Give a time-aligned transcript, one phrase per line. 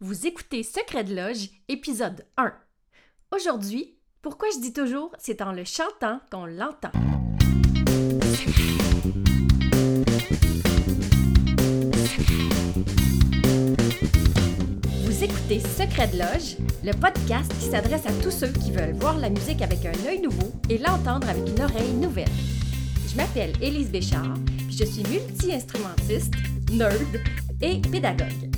[0.00, 2.52] Vous écoutez Secret de Loge, épisode 1.
[3.34, 6.92] Aujourd'hui, pourquoi je dis toujours c'est en le chantant qu'on l'entend.
[15.02, 19.18] Vous écoutez Secret de Loge, le podcast qui s'adresse à tous ceux qui veulent voir
[19.18, 22.28] la musique avec un œil nouveau et l'entendre avec une oreille nouvelle.
[23.08, 24.34] Je m'appelle Élise Béchard,
[24.68, 26.34] puis je suis multi-instrumentiste,
[26.70, 27.20] nerd
[27.60, 28.57] et pédagogue.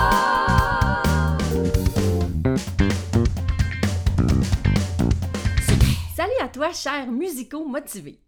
[6.61, 8.19] toi, chers musicaux motivés.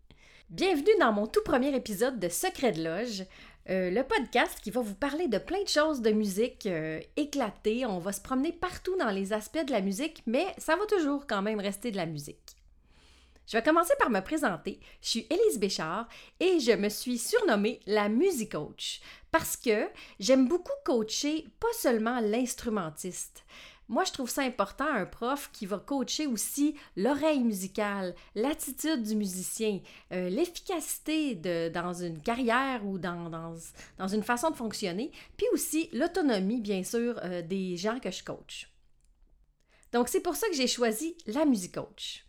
[0.50, 3.28] Bienvenue dans mon tout premier épisode de Secret de Loge,
[3.70, 7.86] euh, le podcast qui va vous parler de plein de choses de musique euh, éclatées.
[7.86, 11.28] On va se promener partout dans les aspects de la musique, mais ça va toujours
[11.28, 12.56] quand même rester de la musique.
[13.46, 14.80] Je vais commencer par me présenter.
[15.04, 16.08] Je suis Élise Béchard
[16.40, 19.88] et je me suis surnommée la music coach parce que
[20.20, 23.46] j'aime beaucoup coacher pas seulement l'instrumentiste.
[23.90, 29.16] Moi, je trouve ça important, un prof qui va coacher aussi l'oreille musicale, l'attitude du
[29.16, 29.82] musicien,
[30.12, 31.36] euh, l'efficacité
[31.70, 33.58] dans une carrière ou dans,
[34.00, 38.70] une façon de fonctionner, puis aussi l'autonomie, bien sûr, euh, des gens que je coach.
[39.92, 42.26] Donc, c'est pour ça que j'ai choisi la music coach.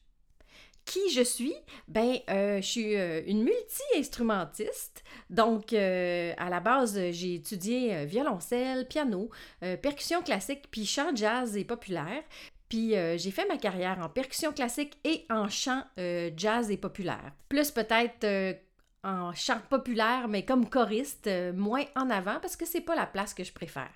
[0.85, 1.55] Qui je suis?
[1.89, 5.03] Ben, euh, je suis euh, une multi-instrumentiste.
[5.31, 9.31] Donc, euh, à la base, j'ai étudié violoncelle, piano,
[9.83, 12.23] percussion classique, puis chant jazz et populaire.
[12.69, 15.85] Puis j'ai fait ma carrière en percussion classique et en chant
[16.37, 17.33] jazz et populaire.
[17.49, 18.53] Plus peut-être euh,
[19.05, 23.07] en chant populaire, mais comme choriste, euh, moins en avant parce que c'est pas la
[23.07, 23.93] place que je préfère.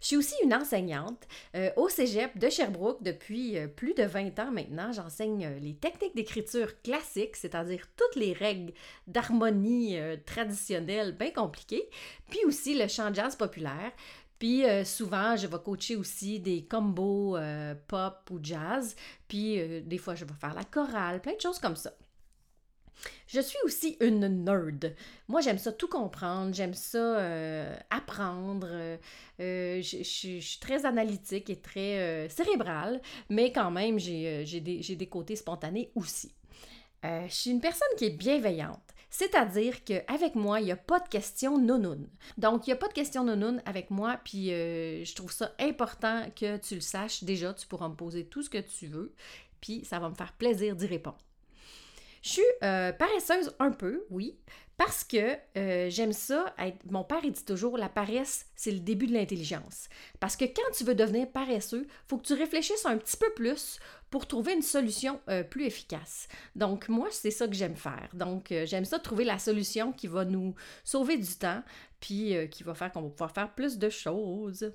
[0.00, 1.26] Je suis aussi une enseignante
[1.56, 4.92] euh, au Cégep de Sherbrooke depuis euh, plus de 20 ans maintenant.
[4.92, 8.74] J'enseigne les techniques d'écriture classiques, c'est-à-dire toutes les règles
[9.06, 9.96] d'harmonie
[10.26, 11.88] traditionnelles bien compliquées,
[12.28, 13.92] puis aussi le chant jazz populaire.
[14.38, 17.38] Puis souvent, je vais coacher aussi des combos
[17.86, 18.96] pop ou jazz.
[19.28, 21.92] Puis des fois, je vais faire la chorale, plein de choses comme ça.
[23.26, 24.94] Je suis aussi une nerd.
[25.28, 28.68] Moi, j'aime ça tout comprendre, j'aime ça euh, apprendre.
[28.70, 28.96] euh,
[29.40, 35.90] euh, je, suis très analytique et très cérébrale, mais quand même, j'ai des, côtés spontanés
[35.94, 36.34] aussi.
[37.02, 41.08] Je suis une personne qui est bienveillante, c'est-à-dire qu'avec moi, il n'y a pas de
[41.08, 42.06] question nounoun.
[42.38, 46.26] Donc, il n'y a pas de question nounoun avec moi, puis je trouve ça important
[46.36, 47.24] que tu le saches.
[47.24, 49.14] Déjà, tu pourras me poser tout ce que tu veux,
[49.60, 51.18] puis ça va me faire plaisir d'y répondre.
[52.22, 54.38] Je suis euh, paresseuse un peu, oui,
[54.76, 56.54] parce que euh, j'aime ça.
[56.88, 59.88] Mon père, dit toujours la paresse, c'est le début de l'intelligence.
[60.20, 63.80] Parce que quand tu veux devenir paresseux, faut que tu réfléchisses un petit peu plus
[64.08, 66.28] pour trouver une solution euh, plus efficace.
[66.54, 68.08] Donc, moi, c'est ça que j'aime faire.
[68.14, 71.62] Donc, j'aime ça trouver la solution qui va nous sauver du temps,
[71.98, 74.72] puis qui va faire qu'on va pouvoir faire plus de choses.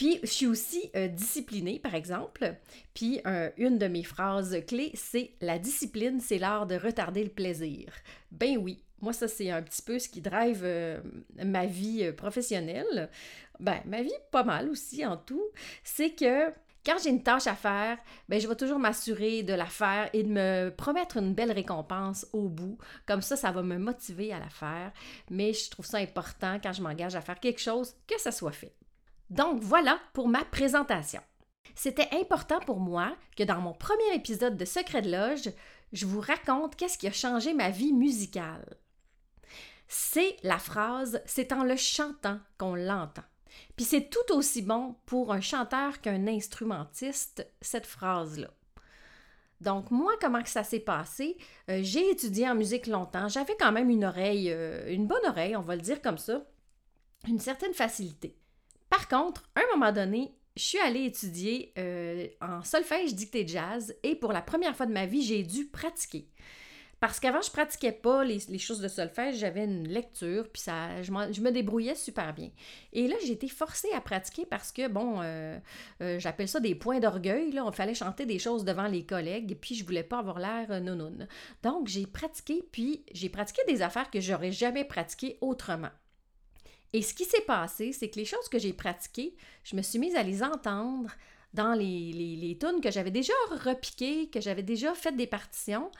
[0.00, 2.54] Puis, je suis aussi euh, disciplinée, par exemple.
[2.94, 3.20] Puis,
[3.58, 7.92] une de mes phrases clés, c'est La discipline, c'est l'art de retarder le plaisir.
[8.30, 11.00] Ben oui, moi, ça, c'est un petit peu ce qui drive euh,
[11.44, 13.10] ma vie euh, professionnelle.
[13.58, 15.44] Ben, ma vie, pas mal aussi en tout.
[15.84, 16.48] C'est que
[16.84, 20.22] quand j'ai une tâche à faire, ben, je vais toujours m'assurer de la faire et
[20.22, 22.78] de me promettre une belle récompense au bout.
[23.06, 24.92] Comme ça, ça va me motiver à la faire.
[25.30, 28.52] Mais je trouve ça important quand je m'engage à faire quelque chose que ça soit
[28.52, 28.74] fait.
[29.30, 31.22] Donc voilà pour ma présentation.
[31.76, 35.52] C'était important pour moi que dans mon premier épisode de Secret de Loge,
[35.92, 38.76] je vous raconte qu'est-ce qui a changé ma vie musicale.
[39.86, 43.24] C'est la phrase C'est en le chantant qu'on l'entend.
[43.76, 48.50] Puis c'est tout aussi bon pour un chanteur qu'un instrumentiste, cette phrase-là.
[49.60, 51.36] Donc moi, comment ça s'est passé?
[51.68, 53.28] Euh, j'ai étudié en musique longtemps.
[53.28, 56.44] J'avais quand même une oreille, euh, une bonne oreille, on va le dire comme ça,
[57.28, 58.39] une certaine facilité.
[58.90, 63.94] Par contre, à un moment donné, je suis allée étudier euh, en solfège dicté jazz
[64.02, 66.28] et pour la première fois de ma vie, j'ai dû pratiquer.
[67.00, 71.10] Parce qu'avant, je pratiquais pas les, choses de solfège, j'avais une lecture, puis ça, je
[71.40, 72.50] me débrouillais super bien.
[72.92, 75.58] Et là, j'ai été forcée à pratiquer parce que, bon, euh,
[76.02, 77.52] euh, j'appelle ça des points d'orgueil.
[77.52, 80.66] Là, on fallait chanter des choses devant les collègues, puis je voulais pas avoir l'air
[80.68, 81.26] euh, nounoun.
[81.62, 85.90] Donc, j'ai pratiqué, puis j'ai pratiqué des affaires que j'aurais jamais pratiquées autrement.
[86.92, 89.34] Et ce qui s'est passé, c'est que les choses que j'ai pratiquées,
[89.64, 91.10] je me suis mise à les entendre
[91.54, 95.90] dans les, les, que j'avais déjà repiquées, que j'avais déjà fait des partitions,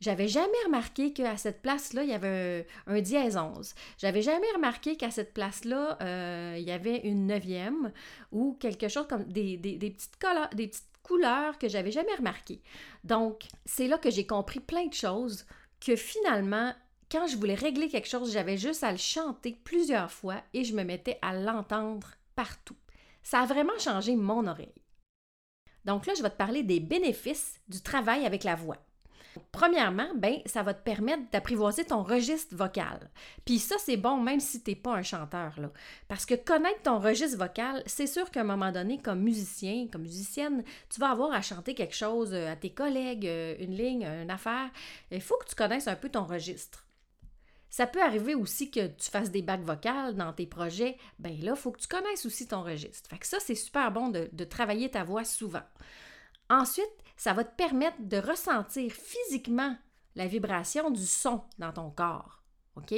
[0.00, 3.74] j'avais jamais remarqué qu'à cette place-là, il y avait un, dièse 11.
[3.98, 5.98] J'avais jamais remarqué qu'à cette place-là,
[6.56, 7.92] il y avait une neuvième
[8.32, 10.16] ou quelque chose comme des, petites,
[10.54, 12.62] des petites couleurs que j'avais jamais remarquées.
[13.04, 15.44] Donc, c'est là que j'ai compris plein de choses
[15.80, 16.72] que finalement,
[17.10, 20.74] quand je voulais régler quelque chose, j'avais juste à le chanter plusieurs fois et je
[20.74, 22.76] me mettais à l'entendre partout.
[23.22, 24.74] Ça a vraiment changé mon oreille.
[25.84, 28.78] Donc là, je vais te parler des bénéfices du travail avec la voix.
[29.52, 33.10] Premièrement, ben, ça va te permettre d'apprivoiser ton registre vocal.
[33.44, 35.58] Puis ça, c'est bon même si tu n'es pas un chanteur.
[35.58, 35.70] Là.
[36.08, 40.02] Parce que connaître ton registre vocal, c'est sûr qu'à un moment donné, comme musicien, comme
[40.02, 44.30] musicienne, tu vas avoir à chanter quelque chose à tes collègues, euh, une ligne, une
[44.30, 44.70] affaire.
[45.10, 46.84] Il faut que tu connaisses un peu ton registre.
[47.70, 50.98] Ça peut arriver aussi que tu fasses des bacs vocales dans tes projets.
[51.20, 53.08] Ben là, il faut que tu connaisses aussi ton registre.
[53.08, 55.62] Fait que ça, c'est super bon de, travailler ta voix souvent.
[56.48, 56.84] Ensuite,
[57.16, 59.76] ça va te permettre de ressentir physiquement
[60.16, 62.42] la vibration du son dans ton corps.
[62.74, 62.92] OK?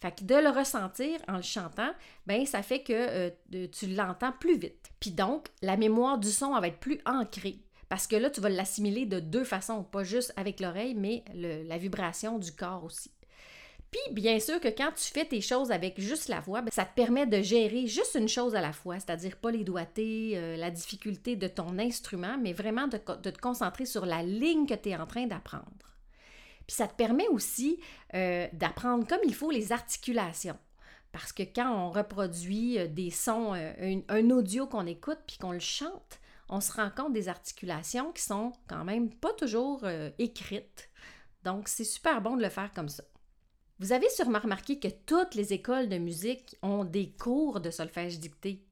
[0.00, 1.92] Fait que de le ressentir en le chantant,
[2.26, 4.90] ben ça fait que euh, tu l'entends plus vite.
[5.00, 7.58] Puis donc, la mémoire du son va être plus ancrée.
[7.90, 11.78] Parce que là, tu vas l'assimiler de deux façons, pas juste avec l'oreille, mais la
[11.78, 13.10] vibration du corps aussi.
[13.94, 16.84] Puis, bien sûr que quand tu fais tes choses avec juste la voix, ben, ça
[16.84, 20.56] te permet de gérer juste une chose à la fois, c'est-à-dire pas les doigtés, euh,
[20.56, 24.88] la difficulté de ton instrument, mais vraiment de, te concentrer sur la ligne que tu
[24.88, 25.94] es en train d'apprendre.
[26.66, 27.78] Puis ça te permet aussi
[28.14, 30.58] euh, d'apprendre comme il faut les articulations.
[31.12, 35.60] Parce que quand on reproduit euh, des sons, un, audio qu'on écoute puis qu'on le
[35.60, 36.18] chante,
[36.48, 39.86] on se rend compte des articulations qui sont quand même pas toujours
[40.18, 40.90] écrites.
[41.44, 43.04] Donc, c'est super bon de le faire comme ça.
[43.80, 48.20] Vous avez sûrement remarqué que toutes les écoles de musique ont des cours de solfège
[48.20, 48.64] dicté.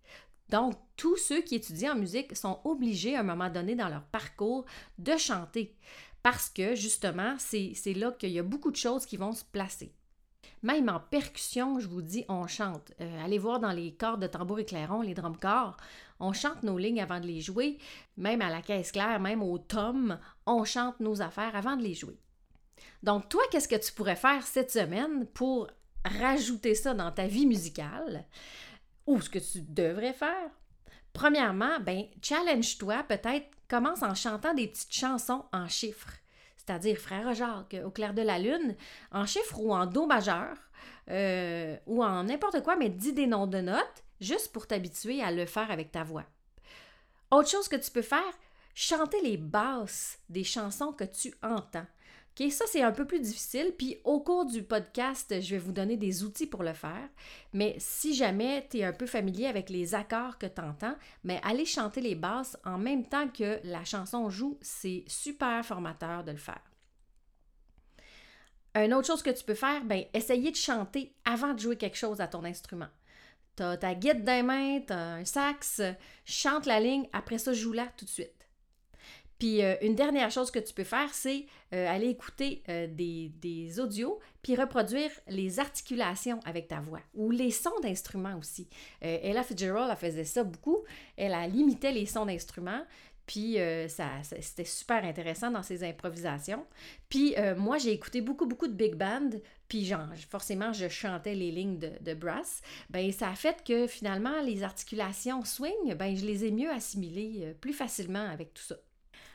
[0.48, 4.04] Donc, tous ceux qui étudient en musique sont obligés à un moment donné dans leur
[4.04, 4.64] parcours
[4.98, 5.76] de chanter
[6.22, 9.92] parce que justement, c'est là qu'il y a beaucoup de choses qui vont se placer.
[10.62, 12.92] Même en percussion, je vous dis, on chante.
[13.00, 14.66] Euh, allez voir dans les cordes de tambour et
[15.04, 15.76] les drum corps,
[16.20, 17.78] on chante nos lignes avant de les jouer.
[18.16, 21.94] Même à la caisse claire, même au tom, on chante nos affaires avant de les
[21.94, 22.16] jouer.
[23.02, 25.68] Donc, toi, qu'est-ce que tu pourrais faire cette semaine pour
[26.04, 28.24] rajouter ça dans ta vie musicale?
[29.06, 30.50] Ou ce que tu devrais faire?
[31.12, 36.12] Premièrement, ben, challenge-toi, peut-être commence en chantant des petites chansons en chiffres.
[36.56, 38.76] C'est-à-dire Frère Jacques, au clair de la lune,
[39.10, 40.56] en chiffres ou en do majeur,
[41.10, 45.32] euh, ou en n'importe quoi, mais dis des noms de notes, juste pour t'habituer à
[45.32, 46.24] le faire avec ta voix.
[47.30, 48.20] Autre chose que tu peux faire,
[48.74, 51.86] chanter les basses des chansons que tu entends.
[52.40, 55.72] OK, ça c'est un peu plus difficile, puis au cours du podcast, je vais vous
[55.72, 57.08] donner des outils pour le faire.
[57.52, 61.40] Mais si jamais tu es un peu familier avec les accords que tu entends, mais
[61.44, 66.32] aller chanter les basses en même temps que la chanson joue, c'est super formateur de
[66.32, 66.62] le faire.
[68.74, 71.98] Une autre chose que tu peux faire, ben essayer de chanter avant de jouer quelque
[71.98, 72.88] chose à ton instrument.
[73.56, 75.82] Tu as ta guide dans les mains, tu as un sax,
[76.24, 78.41] chante la ligne, après ça joue-la tout de suite.
[79.42, 83.80] Puis euh, une dernière chose que tu peux faire, c'est euh, aller écouter euh, des,
[83.80, 88.68] audios, puis reproduire les articulations avec ta voix ou les sons d'instruments aussi.
[89.00, 90.84] Ella Fitzgerald, elle faisait ça beaucoup.
[91.16, 92.84] Elle a limité les sons d'instruments.
[93.26, 93.56] Puis
[93.88, 96.64] ça, c'était super intéressant dans ses improvisations.
[97.08, 99.30] Puis moi, j'ai écouté beaucoup, beaucoup de big band.
[99.66, 99.90] Puis
[100.28, 102.60] forcément, je chantais les lignes de, de, brass.
[102.90, 107.54] Ben ça a fait que finalement, les articulations swing, ben je les ai mieux assimilées
[107.60, 108.76] plus facilement avec tout ça.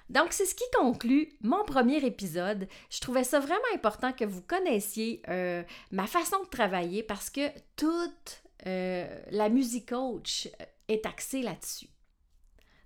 [0.10, 2.68] Donc, c'est ce qui conclut mon premier épisode.
[2.90, 7.50] Je trouvais ça vraiment important que vous connaissiez euh, ma façon de travailler parce que
[7.76, 10.48] toute euh, la musique coach
[10.88, 11.90] est axée là-dessus.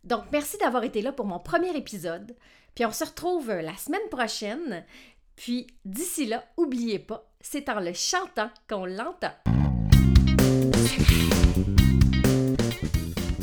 [0.04, 2.36] Donc, merci d'avoir été là pour mon premier épisode.
[2.74, 4.84] Puis on se retrouve la semaine prochaine.
[5.36, 9.34] Puis d'ici là, n'oubliez pas, c'est en le chantant qu'on l'entend.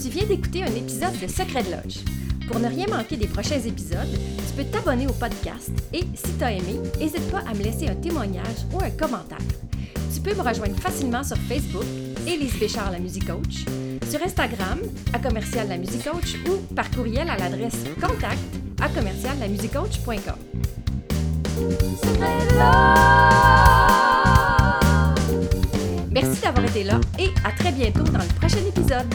[0.01, 2.28] Tu viens d'écouter un épisode de Secret de Loge.
[2.49, 6.45] Pour ne rien manquer des prochains épisodes, tu peux t'abonner au podcast et si tu
[6.45, 9.39] as aimé, n'hésite pas à me laisser un témoignage ou un commentaire.
[10.15, 11.85] Tu peux me rejoindre facilement sur Facebook,
[12.27, 13.65] Élise Béchard, la musique coach,
[14.11, 14.79] sur Instagram,
[15.13, 18.39] à commercial la musique coach ou par courriel à l'adresse contact
[18.81, 19.49] à commercial la
[26.11, 29.07] Merci d'avoir été là et à très bientôt dans le prochain épisode.